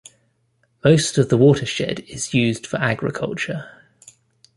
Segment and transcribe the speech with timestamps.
[0.83, 3.69] Most of the watershed is used for agriculture.